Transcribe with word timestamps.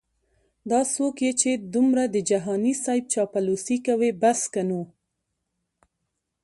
دا 0.71 0.81
څوک 0.95 1.15
یې 1.25 1.31
چې 1.41 1.51
دمره 1.73 2.05
د 2.15 2.17
جهانې 2.29 2.73
صیب 2.83 3.03
چاپلوسې 3.13 3.77
کوي 3.85 4.11
بس 4.21 4.41
که 4.53 4.61
نو 4.69 4.81